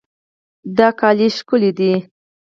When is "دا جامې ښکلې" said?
0.77-1.71